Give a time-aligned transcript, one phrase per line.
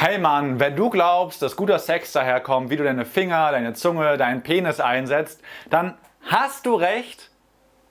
[0.00, 4.16] Hey Mann, wenn du glaubst, dass guter Sex daherkommt, wie du deine Finger, deine Zunge,
[4.16, 7.32] deinen Penis einsetzt, dann hast du recht,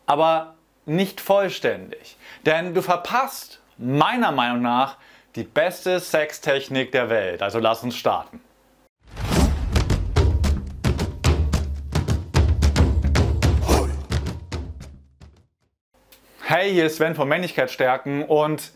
[0.06, 2.16] aber nicht vollständig.
[2.46, 4.96] Denn du verpasst meiner Meinung nach
[5.36, 7.44] die beste Sextechnik der Welt.
[7.44, 8.40] Also lass uns starten.
[16.42, 18.72] Hey, hier ist Sven von Männlichkeitsstärken und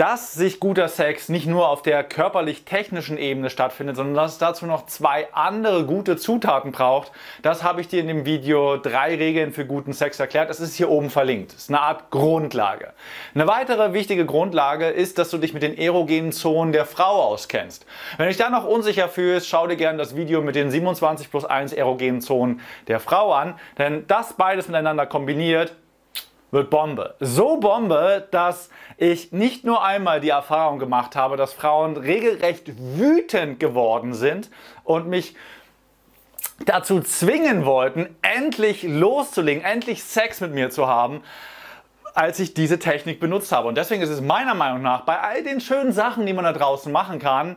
[0.00, 4.64] dass sich guter Sex nicht nur auf der körperlich-technischen Ebene stattfindet, sondern dass es dazu
[4.64, 9.52] noch zwei andere gute Zutaten braucht, das habe ich dir in dem Video drei Regeln
[9.52, 10.48] für guten Sex erklärt.
[10.48, 11.52] Das ist hier oben verlinkt.
[11.52, 12.94] Das ist eine Art Grundlage.
[13.34, 17.84] Eine weitere wichtige Grundlage ist, dass du dich mit den erogenen Zonen der Frau auskennst.
[18.16, 21.30] Wenn du dich da noch unsicher fühlst, schau dir gerne das Video mit den 27
[21.30, 25.74] plus 1 erogenen Zonen der Frau an, denn das beides miteinander kombiniert
[26.50, 27.14] wird Bombe.
[27.20, 33.60] So Bombe, dass ich nicht nur einmal die Erfahrung gemacht habe, dass Frauen regelrecht wütend
[33.60, 34.50] geworden sind
[34.84, 35.34] und mich
[36.66, 41.22] dazu zwingen wollten, endlich loszulegen, endlich Sex mit mir zu haben,
[42.14, 43.68] als ich diese Technik benutzt habe.
[43.68, 46.52] Und deswegen ist es meiner Meinung nach bei all den schönen Sachen, die man da
[46.52, 47.56] draußen machen kann,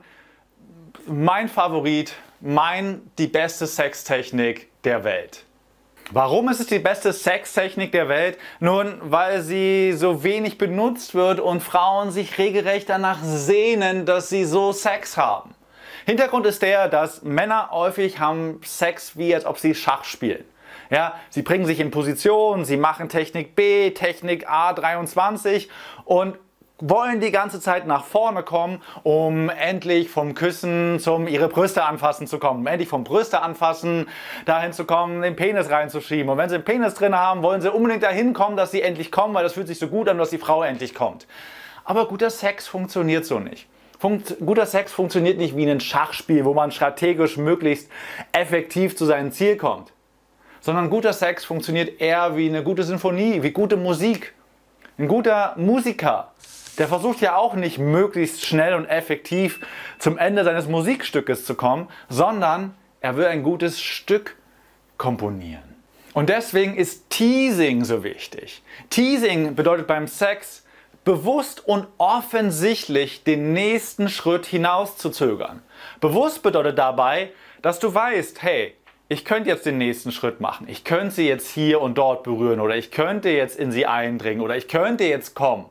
[1.05, 5.45] mein Favorit, mein die beste Sextechnik der Welt.
[6.11, 8.37] Warum ist es die beste Sextechnik der Welt?
[8.59, 14.45] Nun, weil sie so wenig benutzt wird und Frauen sich regelrecht danach sehnen, dass sie
[14.45, 15.55] so Sex haben.
[16.05, 20.43] Hintergrund ist der, dass Männer häufig haben Sex wie als ob sie Schach spielen.
[20.89, 25.69] Ja, sie bringen sich in Position, sie machen Technik B, Technik A23
[26.05, 26.37] und
[26.85, 32.27] wollen die ganze Zeit nach vorne kommen, um endlich vom Küssen zum ihre Brüste anfassen
[32.27, 32.67] zu kommen.
[32.67, 34.09] Endlich vom Brüste anfassen,
[34.45, 36.29] dahin zu kommen, den Penis reinzuschieben.
[36.29, 39.11] Und wenn sie den Penis drin haben, wollen sie unbedingt dahin kommen, dass sie endlich
[39.13, 41.25] kommen, weil das fühlt sich so gut an, dass die Frau endlich kommt.
[41.85, 43.67] Aber guter Sex funktioniert so nicht.
[43.97, 47.89] Funkt, guter Sex funktioniert nicht wie ein Schachspiel, wo man strategisch möglichst
[48.33, 49.93] effektiv zu seinem Ziel kommt.
[50.59, 54.33] Sondern guter Sex funktioniert eher wie eine gute Sinfonie, wie gute Musik.
[54.97, 56.33] Ein guter Musiker
[56.77, 59.59] der versucht ja auch nicht möglichst schnell und effektiv
[59.99, 64.35] zum Ende seines Musikstückes zu kommen, sondern er will ein gutes Stück
[64.97, 65.75] komponieren.
[66.13, 68.61] Und deswegen ist Teasing so wichtig.
[68.89, 70.63] Teasing bedeutet beim Sex
[71.03, 75.61] bewusst und offensichtlich den nächsten Schritt hinauszuzögern.
[75.99, 77.31] Bewusst bedeutet dabei,
[77.61, 78.73] dass du weißt, hey,
[79.09, 80.67] ich könnte jetzt den nächsten Schritt machen.
[80.69, 84.41] Ich könnte sie jetzt hier und dort berühren oder ich könnte jetzt in sie eindringen
[84.41, 85.65] oder ich könnte jetzt kommen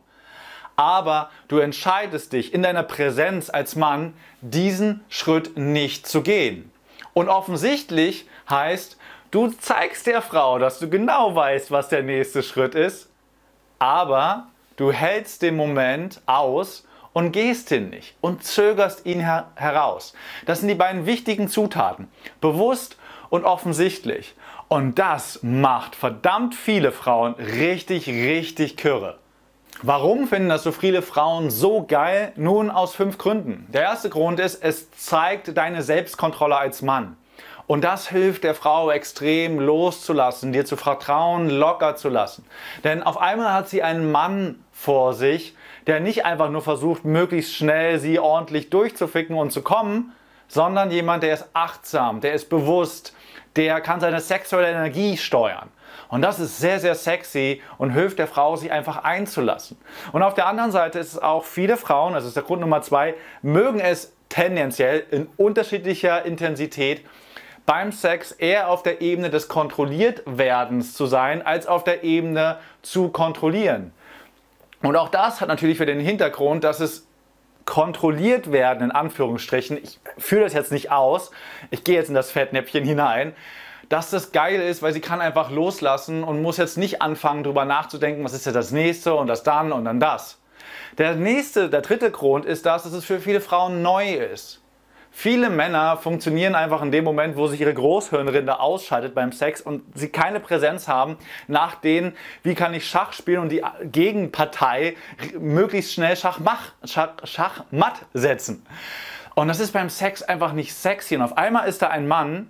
[0.77, 6.71] aber du entscheidest dich in deiner Präsenz als Mann, diesen Schritt nicht zu gehen.
[7.15, 8.97] Und offensichtlich heißt,
[9.31, 13.11] du zeigst der Frau, dass du genau weißt, was der nächste Schritt ist,
[13.79, 20.15] aber du hältst den Moment aus und gehst hin nicht und zögerst ihn her heraus.
[20.47, 22.09] Das sind die beiden wichtigen Zutaten.
[22.41, 22.97] Bewusst
[23.29, 24.35] und offensichtlich.
[24.69, 29.19] Und das macht verdammt viele Frauen richtig, richtig kürre.
[29.81, 32.33] Warum finden das so viele Frauen so geil?
[32.37, 33.67] Nun aus fünf Gründen.
[33.73, 37.17] Der erste Grund ist, es zeigt deine Selbstkontrolle als Mann.
[37.67, 42.45] Und das hilft der Frau extrem loszulassen, dir zu vertrauen, locker zu lassen.
[42.85, 45.57] Denn auf einmal hat sie einen Mann vor sich,
[45.87, 50.13] der nicht einfach nur versucht, möglichst schnell sie ordentlich durchzuficken und zu kommen,
[50.49, 53.15] sondern jemand, der ist achtsam, der ist bewusst,
[53.57, 55.71] der kann seine sexuelle Energie steuern.
[56.09, 59.77] Und das ist sehr, sehr sexy und hilft der Frau, sich einfach einzulassen.
[60.13, 62.83] Und auf der anderen Seite ist es auch viele Frauen, das ist der Grund Nummer
[62.83, 67.05] zwei, mögen es tendenziell in unterschiedlicher Intensität
[67.67, 73.11] beim Sex eher auf der Ebene des Kontrolliertwerdens zu sein, als auf der Ebene zu
[73.11, 73.93] kontrollieren.
[74.83, 77.07] Und auch das hat natürlich für den Hintergrund, dass es
[77.65, 81.31] kontrolliert werden, in Anführungsstrichen, ich führe das jetzt nicht aus,
[81.71, 83.35] ich gehe jetzt in das Fettnäpfchen hinein,
[83.93, 87.67] dass das geil ist, weil sie kann einfach loslassen und muss jetzt nicht anfangen, darüber
[87.67, 90.39] nachzudenken, was ist ja das nächste und das dann und dann das.
[90.97, 94.63] Der nächste, der dritte Grund ist das, dass es für viele Frauen neu ist.
[95.11, 99.83] Viele Männer funktionieren einfach in dem Moment, wo sich ihre Großhirnrinde ausschaltet beim Sex und
[99.95, 104.97] sie keine Präsenz haben nach denen, wie kann ich Schach spielen und die Gegenpartei
[105.39, 108.65] möglichst schnell Schachmach, Schach, Schachmatt setzen.
[109.35, 111.17] Und das ist beim Sex einfach nicht sexy.
[111.17, 112.49] Und auf einmal ist da ein Mann,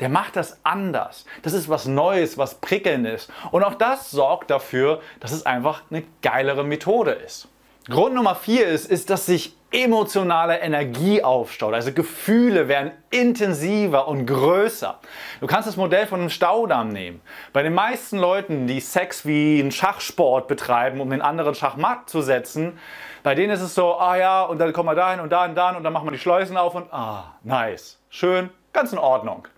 [0.00, 1.24] der macht das anders.
[1.42, 3.28] Das ist was Neues, was Prickelndes.
[3.50, 7.48] Und auch das sorgt dafür, dass es einfach eine geilere Methode ist.
[7.88, 11.74] Grund Nummer vier ist, ist, dass sich emotionale Energie aufstaut.
[11.74, 14.98] Also Gefühle werden intensiver und größer.
[15.40, 17.20] Du kannst das Modell von einem Staudamm nehmen.
[17.52, 22.22] Bei den meisten Leuten, die Sex wie einen Schachsport betreiben, um den anderen Schachmatt zu
[22.22, 22.78] setzen,
[23.22, 25.54] Bei denen ist es so, ah ja, und dann kommen wir dahin und da und
[25.54, 29.48] dann und dann machen wir die Schleusen auf und ah, nice, schön, ganz in Ordnung.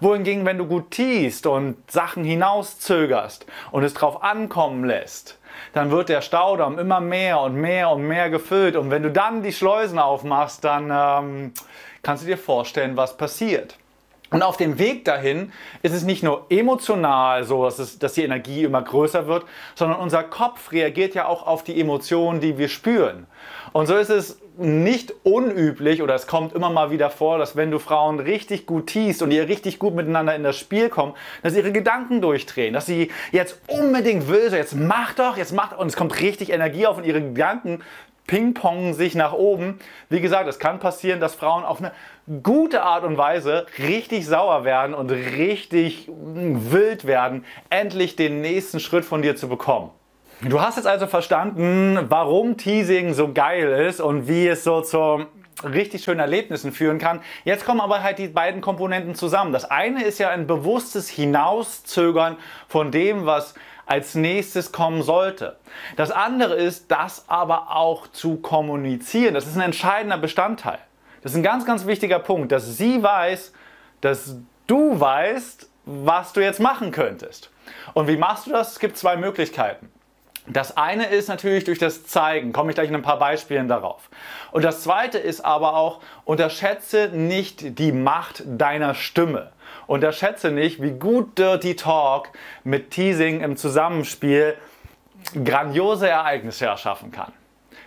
[0.00, 5.38] Wohingegen, wenn du gut teast und Sachen hinauszögerst und es drauf ankommen lässt,
[5.72, 8.76] dann wird der Staudamm immer mehr und mehr und mehr gefüllt.
[8.76, 11.52] Und wenn du dann die Schleusen aufmachst, dann ähm,
[12.02, 13.76] kannst du dir vorstellen, was passiert.
[14.30, 18.24] Und auf dem Weg dahin ist es nicht nur emotional so, dass, es, dass die
[18.24, 19.44] Energie immer größer wird,
[19.76, 23.28] sondern unser Kopf reagiert ja auch auf die Emotionen, die wir spüren.
[23.72, 27.70] Und so ist es nicht unüblich oder es kommt immer mal wieder vor, dass wenn
[27.70, 31.56] du Frauen richtig gut teast und ihr richtig gut miteinander in das Spiel kommen, dass
[31.56, 35.88] ihre Gedanken durchdrehen, dass sie jetzt unbedingt will, so jetzt mach doch, jetzt mach und
[35.88, 37.82] es kommt richtig Energie auf und ihre Gedanken
[38.26, 39.78] pingpongen sich nach oben.
[40.08, 41.92] Wie gesagt, es kann passieren, dass Frauen auf eine
[42.42, 49.04] gute Art und Weise richtig sauer werden und richtig wild werden, endlich den nächsten Schritt
[49.04, 49.90] von dir zu bekommen.
[50.40, 55.26] Du hast jetzt also verstanden, warum Teasing so geil ist und wie es so zu
[55.62, 57.20] richtig schönen Erlebnissen führen kann.
[57.44, 59.52] Jetzt kommen aber halt die beiden Komponenten zusammen.
[59.52, 62.36] Das eine ist ja ein bewusstes Hinauszögern
[62.68, 63.54] von dem, was
[63.86, 65.56] als nächstes kommen sollte.
[65.96, 69.34] Das andere ist, das aber auch zu kommunizieren.
[69.34, 70.78] Das ist ein entscheidender Bestandteil.
[71.22, 73.52] Das ist ein ganz, ganz wichtiger Punkt, dass sie weiß,
[74.00, 77.50] dass du weißt, was du jetzt machen könntest.
[77.94, 78.72] Und wie machst du das?
[78.72, 79.90] Es gibt zwei Möglichkeiten.
[80.46, 84.10] Das eine ist natürlich durch das Zeigen, komme ich gleich in ein paar Beispielen darauf.
[84.52, 89.52] Und das zweite ist aber auch, unterschätze nicht die Macht deiner Stimme.
[89.86, 92.28] Unterschätze nicht, wie gut Dirty Talk
[92.62, 94.54] mit Teasing im Zusammenspiel
[95.44, 97.32] grandiose Ereignisse erschaffen kann.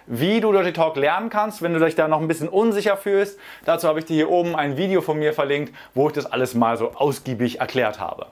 [0.07, 3.39] Wie du Dirty Talk lernen kannst, wenn du dich da noch ein bisschen unsicher fühlst,
[3.65, 6.55] dazu habe ich dir hier oben ein Video von mir verlinkt, wo ich das alles
[6.55, 8.27] mal so ausgiebig erklärt habe.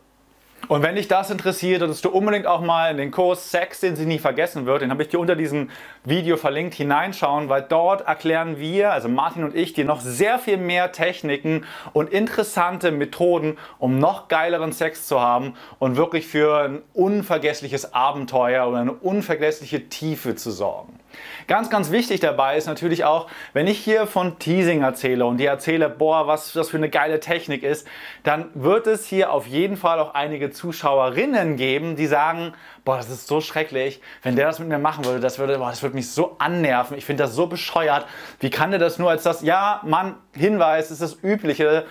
[0.68, 3.96] Und wenn dich das interessiert, solltest du unbedingt auch mal in den Kurs Sex, den
[3.96, 5.70] sie nie vergessen wird, den habe ich dir unter diesem
[6.04, 10.58] Video verlinkt, hineinschauen, weil dort erklären wir, also Martin und ich, dir noch sehr viel
[10.58, 16.82] mehr Techniken und interessante Methoden, um noch geileren Sex zu haben und wirklich für ein
[16.94, 21.00] unvergessliches Abenteuer oder eine unvergessliche Tiefe zu sorgen.
[21.48, 25.50] Ganz, ganz wichtig dabei ist natürlich auch, wenn ich hier von Teasing erzähle und dir
[25.50, 27.88] erzähle, boah, was das für eine geile Technik ist,
[28.24, 32.54] dann wird es hier auf jeden Fall auch einige Zuschauerinnen geben, die sagen,
[32.84, 35.70] boah, das ist so schrecklich, wenn der das mit mir machen würde, das würde, boah,
[35.70, 38.08] das würde mich so annerven, ich finde das so bescheuert,
[38.40, 41.86] wie kann der das nur als das, ja, Mann, Hinweis, ist das Übliche,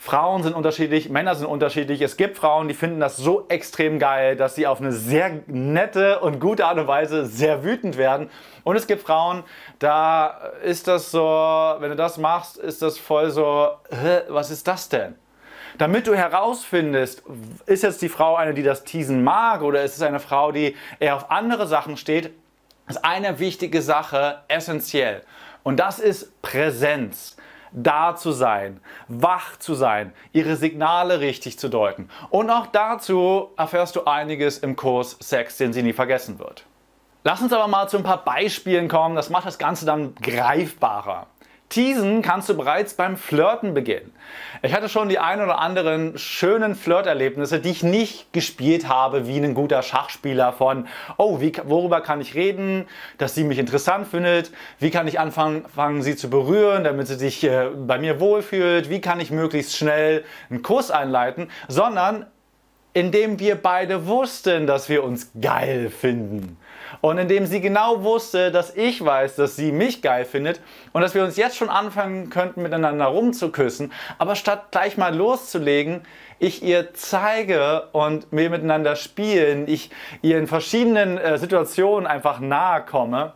[0.00, 2.00] Frauen sind unterschiedlich, Männer sind unterschiedlich.
[2.00, 6.20] Es gibt Frauen, die finden das so extrem geil, dass sie auf eine sehr nette
[6.20, 8.30] und gute Art und Weise sehr wütend werden.
[8.62, 9.42] Und es gibt Frauen,
[9.80, 13.70] da ist das so, wenn du das machst, ist das voll so,
[14.28, 15.16] was ist das denn?
[15.78, 17.24] Damit du herausfindest,
[17.66, 20.76] ist jetzt die Frau eine, die das Teasen mag oder ist es eine Frau, die
[21.00, 22.32] eher auf andere Sachen steht,
[22.86, 25.22] ist eine wichtige Sache essentiell.
[25.64, 27.36] Und das ist Präsenz
[27.72, 32.08] da zu sein, wach zu sein, ihre Signale richtig zu deuten.
[32.30, 36.64] Und auch dazu erfährst du einiges im Kurs Sex, den sie nie vergessen wird.
[37.24, 41.26] Lass uns aber mal zu ein paar Beispielen kommen, das macht das Ganze dann greifbarer.
[41.68, 44.14] Teasen kannst du bereits beim Flirten beginnen.
[44.62, 49.36] Ich hatte schon die ein oder anderen schönen Flirterlebnisse, die ich nicht gespielt habe wie
[49.36, 50.86] ein guter Schachspieler von,
[51.18, 52.86] oh, wie, worüber kann ich reden,
[53.18, 57.44] dass sie mich interessant findet, wie kann ich anfangen, sie zu berühren, damit sie sich
[57.44, 62.26] äh, bei mir wohlfühlt, wie kann ich möglichst schnell einen Kuss einleiten, sondern
[62.94, 66.56] indem wir beide wussten, dass wir uns geil finden.
[67.00, 70.60] Und indem sie genau wusste, dass ich weiß, dass sie mich geil findet
[70.92, 73.92] und dass wir uns jetzt schon anfangen könnten, miteinander rumzuküssen.
[74.18, 76.02] Aber statt gleich mal loszulegen,
[76.38, 79.90] ich ihr zeige und wir miteinander spielen, ich
[80.22, 83.32] ihr in verschiedenen äh, Situationen einfach nahe komme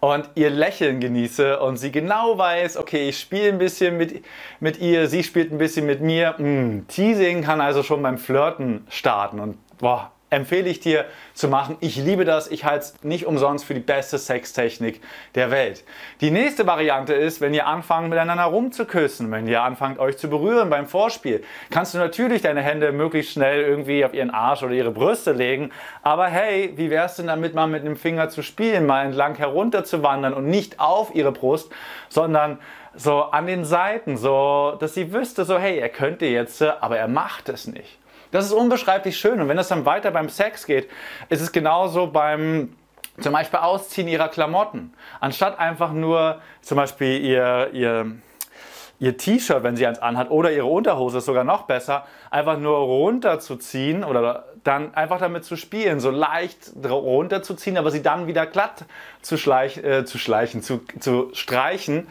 [0.00, 4.24] und ihr Lächeln genieße und sie genau weiß, okay, ich spiele ein bisschen mit,
[4.58, 6.34] mit ihr, sie spielt ein bisschen mit mir.
[6.38, 11.76] Mm, Teasing kann also schon beim Flirten starten und boah, empfehle ich dir zu machen.
[11.80, 12.50] Ich liebe das.
[12.50, 15.00] Ich halte es nicht umsonst für die beste Sextechnik
[15.34, 15.84] der Welt.
[16.20, 20.70] Die nächste Variante ist, wenn ihr anfangt miteinander rumzuküssen, wenn ihr anfangt euch zu berühren
[20.70, 24.92] beim Vorspiel, kannst du natürlich deine Hände möglichst schnell irgendwie auf ihren Arsch oder ihre
[24.92, 25.70] Brüste legen.
[26.02, 29.84] Aber hey, wie wär's denn damit mal mit einem Finger zu spielen, mal entlang herunter
[29.84, 31.72] zu wandern und nicht auf ihre Brust,
[32.08, 32.58] sondern
[32.94, 37.08] so an den Seiten, so dass sie wüsste, so hey, er könnte jetzt, aber er
[37.08, 37.99] macht es nicht.
[38.30, 39.40] Das ist unbeschreiblich schön.
[39.40, 40.88] Und wenn es dann weiter beim Sex geht,
[41.28, 42.76] ist es genauso beim
[43.20, 44.94] zum Beispiel Ausziehen ihrer Klamotten.
[45.20, 48.12] Anstatt einfach nur zum Beispiel ihr, ihr
[49.00, 52.76] ihr T-Shirt, wenn sie eins anhat, oder ihre Unterhose ist sogar noch besser, einfach nur
[52.76, 58.84] runterzuziehen oder dann einfach damit zu spielen, so leicht runterzuziehen, aber sie dann wieder glatt
[59.22, 62.08] zu, schleich, äh, zu schleichen, zu, zu streichen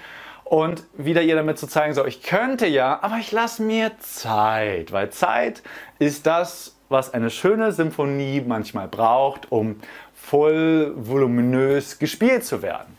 [0.50, 4.92] und wieder ihr damit zu zeigen, so ich könnte ja, aber ich lasse mir Zeit,
[4.92, 5.62] weil Zeit
[6.00, 9.80] ist das, was eine schöne Symphonie manchmal braucht, um
[10.16, 12.98] voll voluminös gespielt zu werden.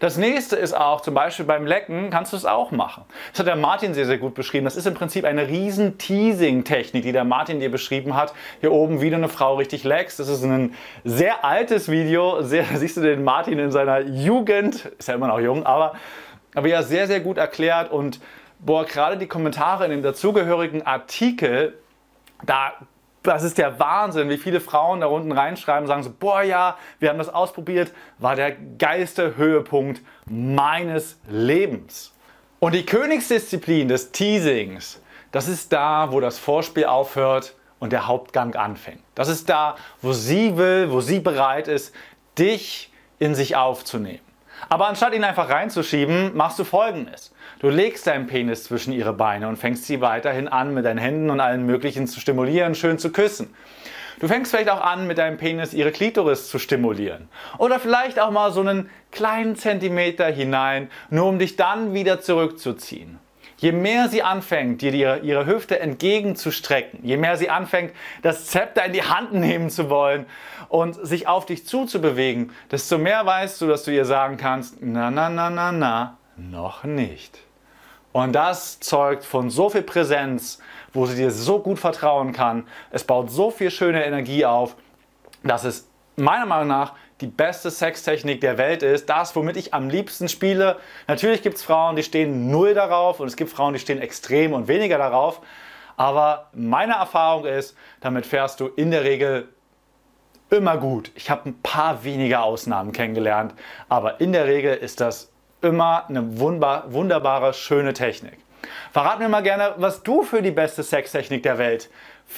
[0.00, 3.04] Das nächste ist auch, zum Beispiel beim Lecken kannst du es auch machen.
[3.30, 4.64] Das hat der Martin sehr, sehr gut beschrieben.
[4.64, 8.34] Das ist im Prinzip eine riesen Teasing-Technik, die der Martin dir beschrieben hat.
[8.60, 10.18] Hier oben, wie du eine Frau richtig leckst.
[10.18, 10.74] Das ist ein
[11.04, 12.42] sehr altes Video.
[12.42, 14.86] Sehr, siehst du den Martin in seiner Jugend.
[14.98, 15.94] Ist ja immer noch jung, aber,
[16.54, 17.90] aber ja, sehr, sehr gut erklärt.
[17.90, 18.20] Und
[18.58, 21.78] boah, gerade die Kommentare in dem dazugehörigen Artikel,
[22.44, 22.72] da
[23.22, 27.10] das ist der Wahnsinn, wie viele Frauen da unten reinschreiben, sagen so, boah ja, wir
[27.10, 32.14] haben das ausprobiert, war der geilste Höhepunkt meines Lebens.
[32.58, 35.00] Und die Königsdisziplin des Teasings,
[35.30, 39.02] das ist da, wo das Vorspiel aufhört und der Hauptgang anfängt.
[39.14, 41.94] Das ist da, wo sie will, wo sie bereit ist,
[42.38, 44.27] dich in sich aufzunehmen.
[44.68, 47.32] Aber anstatt ihn einfach reinzuschieben, machst du folgendes.
[47.60, 51.30] Du legst deinen Penis zwischen ihre Beine und fängst sie weiterhin an, mit deinen Händen
[51.30, 53.54] und allen möglichen zu stimulieren, schön zu küssen.
[54.20, 57.28] Du fängst vielleicht auch an, mit deinem Penis ihre Klitoris zu stimulieren.
[57.58, 63.20] Oder vielleicht auch mal so einen kleinen Zentimeter hinein, nur um dich dann wieder zurückzuziehen.
[63.58, 68.84] Je mehr sie anfängt, dir ihre, ihre Hüfte entgegenzustrecken, je mehr sie anfängt, das Zepter
[68.84, 70.26] in die Hand nehmen zu wollen
[70.68, 75.10] und sich auf dich zuzubewegen, desto mehr weißt du, dass du ihr sagen kannst, na,
[75.10, 77.40] na, na, na, na, noch nicht.
[78.12, 80.60] Und das zeugt von so viel Präsenz,
[80.92, 82.66] wo sie dir so gut vertrauen kann.
[82.90, 84.76] Es baut so viel schöne Energie auf,
[85.42, 89.88] dass es meiner Meinung nach die beste Sextechnik der Welt ist, das, womit ich am
[89.88, 90.76] liebsten spiele.
[91.06, 94.52] Natürlich gibt es Frauen, die stehen null darauf und es gibt Frauen, die stehen extrem
[94.52, 95.40] und weniger darauf.
[95.96, 99.48] Aber meine Erfahrung ist, damit fährst du in der Regel
[100.50, 101.10] immer gut.
[101.16, 103.52] Ich habe ein paar wenige Ausnahmen kennengelernt,
[103.88, 108.38] aber in der Regel ist das immer eine wunderbare, schöne Technik.
[108.92, 111.90] Verrat mir mal gerne, was du für die beste Sextechnik der Welt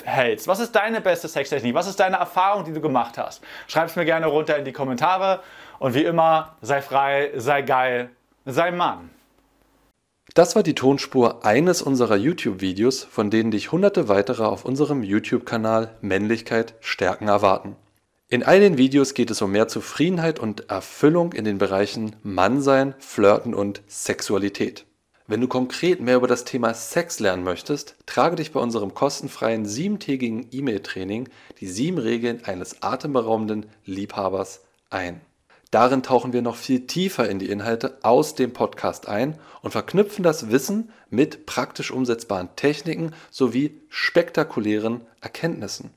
[0.04, 0.48] hältst.
[0.48, 1.74] Was ist deine beste Sextechnik?
[1.74, 3.42] Was ist deine Erfahrung, die du gemacht hast?
[3.66, 5.40] Schreib es mir gerne runter in die Kommentare.
[5.78, 8.10] Und wie immer, sei frei, sei geil,
[8.44, 9.10] sei Mann.
[10.34, 15.96] Das war die Tonspur eines unserer YouTube-Videos, von denen dich hunderte weitere auf unserem YouTube-Kanal
[16.02, 17.74] Männlichkeit stärken erwarten.
[18.28, 22.94] In all den Videos geht es um mehr Zufriedenheit und Erfüllung in den Bereichen Mannsein,
[23.00, 24.86] Flirten und Sexualität.
[25.30, 29.64] Wenn du konkret mehr über das Thema Sex lernen möchtest, trage dich bei unserem kostenfreien
[29.64, 31.28] siebentägigen E-Mail-Training
[31.60, 35.20] die sieben Regeln eines atemberaubenden Liebhabers ein.
[35.70, 40.24] Darin tauchen wir noch viel tiefer in die Inhalte aus dem Podcast ein und verknüpfen
[40.24, 45.90] das Wissen mit praktisch umsetzbaren Techniken sowie spektakulären Erkenntnissen.